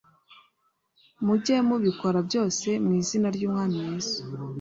[1.25, 4.19] mujye mubikora byose mu izina ry’Umwami Yesu